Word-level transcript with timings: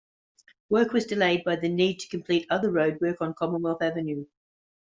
Work 0.69 0.93
was 0.93 1.05
delayed 1.05 1.43
by 1.43 1.57
the 1.57 1.69
need 1.69 1.99
to 1.99 2.07
complete 2.09 2.47
other 2.49 2.71
roadwork 2.71 3.17
on 3.21 3.35
Commonwealth 3.35 3.83
Avenue. 3.83 4.25